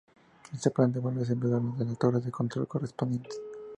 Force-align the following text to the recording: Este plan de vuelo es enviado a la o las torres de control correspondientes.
Este 0.51 0.71
plan 0.71 0.91
de 0.91 0.99
vuelo 0.99 1.21
es 1.21 1.29
enviado 1.29 1.57
a 1.57 1.59
la 1.59 1.67
o 1.67 1.83
las 1.85 1.99
torres 1.99 2.25
de 2.25 2.31
control 2.31 2.67
correspondientes. 2.67 3.39